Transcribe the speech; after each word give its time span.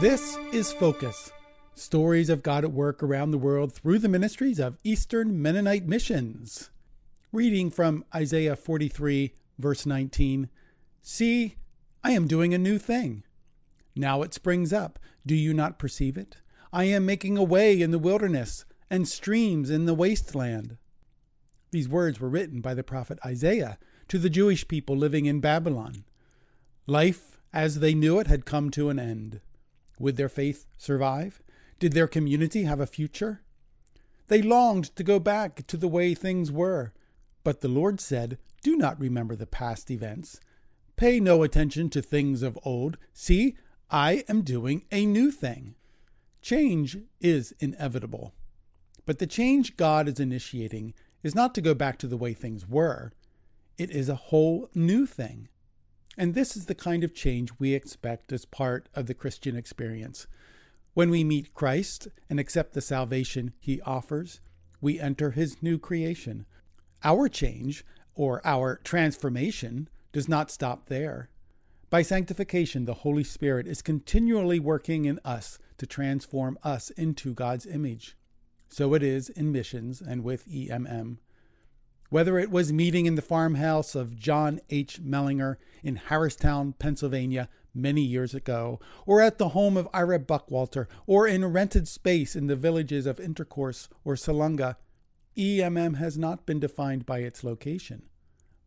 This 0.00 0.38
is 0.52 0.72
Focus 0.72 1.32
stories 1.74 2.30
of 2.30 2.44
God 2.44 2.62
at 2.62 2.70
work 2.70 3.02
around 3.02 3.32
the 3.32 3.36
world 3.36 3.72
through 3.72 3.98
the 3.98 4.08
ministries 4.08 4.60
of 4.60 4.78
Eastern 4.84 5.42
Mennonite 5.42 5.88
Missions. 5.88 6.70
Reading 7.32 7.68
from 7.68 8.04
Isaiah 8.14 8.54
43, 8.54 9.34
verse 9.58 9.86
19 9.86 10.50
See, 11.02 11.56
I 12.04 12.12
am 12.12 12.28
doing 12.28 12.54
a 12.54 12.58
new 12.58 12.78
thing. 12.78 13.24
Now 13.96 14.22
it 14.22 14.32
springs 14.32 14.72
up. 14.72 15.00
Do 15.26 15.34
you 15.34 15.52
not 15.52 15.80
perceive 15.80 16.16
it? 16.16 16.36
I 16.72 16.84
am 16.84 17.04
making 17.04 17.36
a 17.36 17.42
way 17.42 17.82
in 17.82 17.90
the 17.90 17.98
wilderness 17.98 18.64
and 18.88 19.08
streams 19.08 19.68
in 19.68 19.86
the 19.86 19.94
wasteland. 19.94 20.76
These 21.72 21.88
words 21.88 22.20
were 22.20 22.28
written 22.28 22.60
by 22.60 22.74
the 22.74 22.84
prophet 22.84 23.18
Isaiah 23.26 23.78
to 24.06 24.18
the 24.18 24.30
Jewish 24.30 24.68
people 24.68 24.96
living 24.96 25.26
in 25.26 25.40
Babylon. 25.40 26.04
Life, 26.86 27.36
as 27.52 27.80
they 27.80 27.94
knew 27.94 28.20
it, 28.20 28.28
had 28.28 28.46
come 28.46 28.70
to 28.70 28.90
an 28.90 29.00
end. 29.00 29.40
Would 29.98 30.16
their 30.16 30.28
faith 30.28 30.66
survive? 30.76 31.42
Did 31.78 31.92
their 31.92 32.08
community 32.08 32.64
have 32.64 32.80
a 32.80 32.86
future? 32.86 33.42
They 34.28 34.42
longed 34.42 34.94
to 34.96 35.02
go 35.02 35.18
back 35.18 35.66
to 35.66 35.76
the 35.76 35.88
way 35.88 36.14
things 36.14 36.52
were. 36.52 36.92
But 37.44 37.60
the 37.60 37.68
Lord 37.68 38.00
said, 38.00 38.38
Do 38.62 38.76
not 38.76 39.00
remember 39.00 39.34
the 39.36 39.46
past 39.46 39.90
events. 39.90 40.40
Pay 40.96 41.20
no 41.20 41.42
attention 41.42 41.88
to 41.90 42.02
things 42.02 42.42
of 42.42 42.58
old. 42.64 42.98
See, 43.12 43.56
I 43.90 44.24
am 44.28 44.42
doing 44.42 44.82
a 44.92 45.06
new 45.06 45.30
thing. 45.30 45.76
Change 46.42 46.98
is 47.20 47.54
inevitable. 47.60 48.34
But 49.06 49.18
the 49.18 49.26
change 49.26 49.76
God 49.76 50.08
is 50.08 50.20
initiating 50.20 50.92
is 51.22 51.34
not 51.34 51.54
to 51.54 51.62
go 51.62 51.72
back 51.72 51.98
to 51.98 52.06
the 52.06 52.16
way 52.16 52.34
things 52.34 52.68
were, 52.68 53.12
it 53.78 53.90
is 53.90 54.08
a 54.08 54.16
whole 54.16 54.68
new 54.74 55.06
thing. 55.06 55.48
And 56.18 56.34
this 56.34 56.56
is 56.56 56.66
the 56.66 56.74
kind 56.74 57.04
of 57.04 57.14
change 57.14 57.52
we 57.60 57.74
expect 57.74 58.32
as 58.32 58.44
part 58.44 58.88
of 58.92 59.06
the 59.06 59.14
Christian 59.14 59.54
experience. 59.54 60.26
When 60.92 61.10
we 61.10 61.22
meet 61.22 61.54
Christ 61.54 62.08
and 62.28 62.40
accept 62.40 62.72
the 62.72 62.80
salvation 62.80 63.52
he 63.60 63.80
offers, 63.82 64.40
we 64.80 64.98
enter 64.98 65.30
his 65.30 65.62
new 65.62 65.78
creation. 65.78 66.44
Our 67.04 67.28
change, 67.28 67.84
or 68.16 68.40
our 68.44 68.80
transformation, 68.82 69.88
does 70.12 70.28
not 70.28 70.50
stop 70.50 70.86
there. 70.86 71.30
By 71.88 72.02
sanctification, 72.02 72.84
the 72.84 72.94
Holy 72.94 73.22
Spirit 73.22 73.68
is 73.68 73.80
continually 73.80 74.58
working 74.58 75.04
in 75.04 75.20
us 75.24 75.60
to 75.76 75.86
transform 75.86 76.58
us 76.64 76.90
into 76.90 77.32
God's 77.32 77.64
image. 77.64 78.16
So 78.68 78.92
it 78.94 79.04
is 79.04 79.28
in 79.28 79.52
missions 79.52 80.00
and 80.00 80.24
with 80.24 80.48
EMM. 80.48 81.18
Whether 82.10 82.38
it 82.38 82.50
was 82.50 82.72
meeting 82.72 83.06
in 83.06 83.16
the 83.16 83.22
farmhouse 83.22 83.94
of 83.94 84.16
John 84.16 84.60
H. 84.70 85.00
Mellinger 85.02 85.56
in 85.82 85.96
Harristown, 85.96 86.74
Pennsylvania, 86.78 87.48
many 87.74 88.00
years 88.00 88.34
ago, 88.34 88.80
or 89.06 89.20
at 89.20 89.38
the 89.38 89.50
home 89.50 89.76
of 89.76 89.88
Ira 89.92 90.18
Buckwalter, 90.18 90.86
or 91.06 91.26
in 91.26 91.44
rented 91.44 91.86
space 91.86 92.34
in 92.34 92.46
the 92.46 92.56
villages 92.56 93.06
of 93.06 93.20
Intercourse 93.20 93.88
or 94.04 94.14
Salunga, 94.14 94.76
EMM 95.36 95.96
has 95.96 96.18
not 96.18 96.46
been 96.46 96.58
defined 96.58 97.06
by 97.06 97.18
its 97.18 97.44
location, 97.44 98.02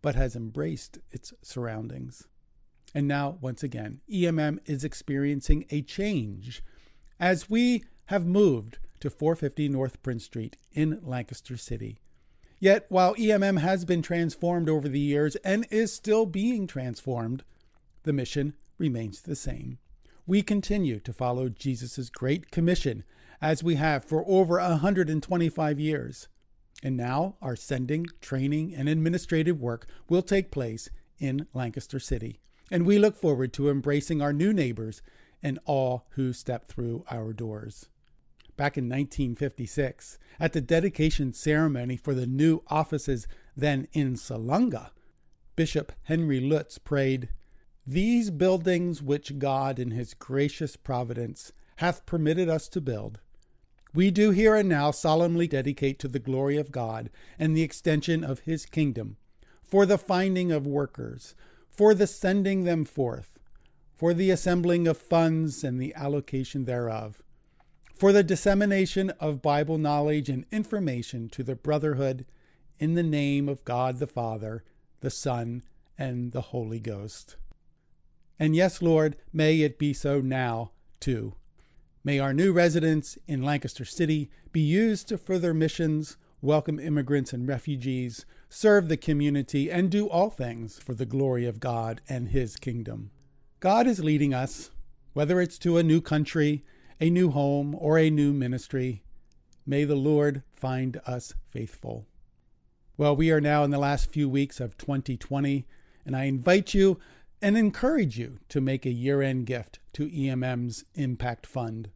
but 0.02 0.16
has 0.16 0.36
embraced 0.36 1.00
its 1.10 1.34
surroundings. 1.42 2.28
And 2.94 3.08
now, 3.08 3.38
once 3.42 3.64
again, 3.64 4.02
EMM 4.10 4.60
is 4.66 4.84
experiencing 4.84 5.66
a 5.70 5.82
change 5.82 6.64
as 7.20 7.50
we 7.50 7.84
have 8.06 8.26
moved 8.26 8.78
to 9.00 9.10
450 9.10 9.70
North 9.70 10.02
Prince 10.04 10.26
Street 10.26 10.58
in 10.74 11.00
Lancaster 11.02 11.58
City. 11.58 12.00
Yet, 12.62 12.86
while 12.90 13.16
EMM 13.16 13.58
has 13.58 13.86
been 13.86 14.04
transformed 14.04 14.70
over 14.70 14.88
the 14.88 15.00
years 15.00 15.36
and 15.38 15.66
is 15.72 15.92
still 15.92 16.28
being 16.28 16.68
transformed, 16.68 17.44
the 18.04 18.14
mission 18.14 18.54
remains 18.78 19.22
the 19.22 19.36
same. 19.36 19.80
We 20.28 20.44
continue 20.44 21.00
to 21.00 21.12
follow 21.12 21.50
Jesus' 21.50 22.12
Great 22.12 22.52
Commission 22.52 23.04
as 23.42 23.64
we 23.64 23.76
have 23.76 24.06
for 24.06 24.24
over 24.28 24.60
125 24.60 25.80
years. 25.80 26.28
And 26.84 26.96
now 26.96 27.36
our 27.42 27.56
sending, 27.56 28.06
training, 28.22 28.76
and 28.76 28.88
administrative 28.88 29.60
work 29.60 29.88
will 30.08 30.22
take 30.22 30.52
place 30.52 30.88
in 31.18 31.48
Lancaster 31.56 32.00
City. 32.00 32.42
And 32.70 32.86
we 32.86 33.00
look 33.00 33.16
forward 33.16 33.54
to 33.54 33.72
embracing 33.72 34.22
our 34.22 34.34
new 34.34 34.54
neighbors 34.54 35.02
and 35.42 35.58
all 35.66 36.06
who 36.12 36.32
step 36.32 36.68
through 36.68 37.06
our 37.10 37.34
doors 37.34 37.88
back 38.62 38.78
in 38.78 38.84
1956 38.84 40.20
at 40.40 40.54
the 40.54 40.62
dedication 40.62 41.34
ceremony 41.34 41.98
for 41.98 42.14
the 42.14 42.28
new 42.28 42.62
offices 42.68 43.28
then 43.58 43.88
in 43.92 44.14
Salunga, 44.14 44.92
Bishop 45.56 45.92
Henry 46.04 46.40
Lutz 46.40 46.78
prayed, 46.78 47.30
These 47.88 48.30
buildings 48.30 49.02
which 49.02 49.40
God 49.40 49.80
in 49.80 49.90
his 49.90 50.14
gracious 50.14 50.76
providence 50.76 51.52
hath 51.78 52.06
permitted 52.06 52.50
us 52.50 52.68
to 52.68 52.80
build, 52.80 53.20
we 53.96 54.12
do 54.12 54.30
here 54.30 54.56
and 54.56 54.70
now 54.70 54.92
solemnly 54.92 55.48
dedicate 55.48 55.98
to 55.98 56.08
the 56.08 56.20
glory 56.20 56.58
of 56.58 56.72
God 56.72 57.10
and 57.40 57.58
the 57.58 57.64
extension 57.64 58.24
of 58.24 58.42
his 58.42 58.68
kingdom, 58.68 59.18
for 59.64 59.88
the 59.88 59.98
finding 59.98 60.52
of 60.52 60.68
workers, 60.68 61.34
for 61.68 61.96
the 61.96 62.06
sending 62.06 62.66
them 62.66 62.86
forth, 62.86 63.40
for 63.96 64.14
the 64.14 64.30
assembling 64.30 64.88
of 64.88 65.00
funds 65.00 65.64
and 65.64 65.82
the 65.82 65.96
allocation 65.96 66.66
thereof 66.66 67.24
for 68.02 68.12
the 68.12 68.24
dissemination 68.24 69.12
of 69.20 69.44
Bible 69.44 69.78
knowledge 69.78 70.28
and 70.28 70.44
information 70.52 71.30
to 71.30 71.44
the 71.44 71.54
brotherhood 71.56 72.26
in 72.80 72.96
the 72.96 73.04
name 73.04 73.48
of 73.48 73.64
God 73.64 74.00
the 74.00 74.08
Father, 74.08 74.64
the 75.02 75.12
Son, 75.12 75.62
and 76.00 76.32
the 76.32 76.42
Holy 76.42 76.80
Ghost. 76.80 77.36
And 78.40 78.56
yes, 78.56 78.82
Lord, 78.82 79.18
may 79.32 79.62
it 79.62 79.78
be 79.78 79.94
so 79.94 80.20
now, 80.20 80.72
too. 81.00 81.36
May 82.04 82.18
our 82.18 82.34
new 82.34 82.52
residence 82.52 83.20
in 83.28 83.44
Lancaster 83.44 83.86
City 83.86 84.32
be 84.52 84.62
used 84.62 85.08
to 85.10 85.18
further 85.20 85.54
missions, 85.54 86.18
welcome 86.42 86.80
immigrants 86.80 87.34
and 87.34 87.48
refugees, 87.48 88.26
serve 88.50 88.88
the 88.88 88.98
community, 88.98 89.70
and 89.70 89.92
do 89.92 90.10
all 90.10 90.32
things 90.32 90.80
for 90.80 90.96
the 90.96 91.06
glory 91.06 91.46
of 91.46 91.60
God 91.60 92.02
and 92.10 92.30
His 92.30 92.56
kingdom. 92.56 93.12
God 93.60 93.86
is 93.86 94.04
leading 94.04 94.34
us, 94.34 94.72
whether 95.14 95.40
it's 95.40 95.60
to 95.60 95.78
a 95.78 95.84
new 95.84 96.02
country, 96.02 96.64
a 97.02 97.10
new 97.10 97.32
home, 97.32 97.76
or 97.80 97.98
a 97.98 98.12
new 98.12 98.32
ministry. 98.32 99.02
May 99.66 99.86
the 99.86 99.96
Lord 99.96 100.44
find 100.54 101.02
us 101.08 101.34
faithful. 101.50 102.06
Well, 102.96 103.16
we 103.16 103.32
are 103.32 103.42
now 103.42 103.64
in 103.64 103.72
the 103.72 103.80
last 103.80 104.12
few 104.12 104.30
weeks 104.30 104.60
of 104.60 104.78
2020, 104.78 105.66
and 106.06 106.16
I 106.16 106.26
invite 106.26 106.76
you 106.76 107.00
and 107.42 107.58
encourage 107.58 108.20
you 108.20 108.38
to 108.50 108.62
make 108.62 108.86
a 108.86 108.92
year 108.92 109.24
end 109.24 109.48
gift 109.48 109.80
to 109.94 110.16
EMM's 110.16 110.86
Impact 110.94 111.48
Fund. 111.48 111.90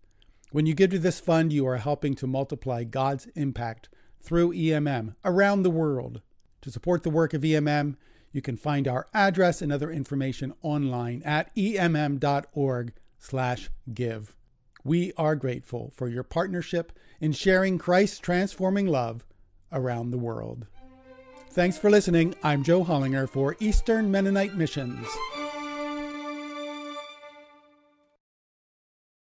When 0.51 0.65
you 0.65 0.73
give 0.73 0.89
to 0.89 0.97
this 0.97 1.19
fund, 1.19 1.53
you 1.53 1.67
are 1.67 1.77
helping 1.77 2.15
to 2.15 2.25
multiply 2.25 2.83
God's 2.83 3.27
impact 3.35 3.89
through 4.19 4.53
EMM 4.53 5.13
around 5.23 5.61
the 5.61 5.69
world. 5.69 6.23
To 6.61 6.71
support 6.71 7.03
the 7.03 7.11
work 7.11 7.35
of 7.35 7.43
EMM, 7.43 7.95
you 8.31 8.41
can 8.41 8.57
find 8.57 8.87
our 8.87 9.05
address 9.13 9.61
and 9.61 9.71
other 9.71 9.91
information 9.91 10.55
online 10.63 11.21
at 11.23 11.55
emm.org/give. 11.55 14.35
We 14.85 15.13
are 15.17 15.35
grateful 15.35 15.91
for 15.95 16.07
your 16.07 16.21
partnership 16.21 16.91
in 17.19 17.31
sharing 17.31 17.79
Christ's 17.79 18.19
transforming 18.19 18.85
love 18.85 19.25
around 19.71 20.11
the 20.11 20.19
world. 20.19 20.67
Thanks 21.49 21.75
for 21.75 21.89
listening. 21.89 22.35
I'm 22.43 22.63
Joe 22.63 22.83
Hollinger 22.83 23.27
for 23.27 23.55
Eastern 23.59 24.11
Mennonite 24.11 24.55
Missions. 24.55 25.07